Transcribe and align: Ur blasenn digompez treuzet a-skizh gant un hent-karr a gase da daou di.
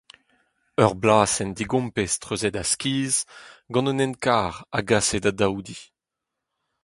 Ur 0.83 0.93
blasenn 1.01 1.51
digompez 1.57 2.13
treuzet 2.21 2.59
a-skizh 2.63 3.21
gant 3.71 3.89
un 3.91 3.99
hent-karr 4.03 4.53
a 4.77 4.79
gase 4.89 5.17
da 5.23 5.31
daou 5.39 5.57
di. 5.65 5.77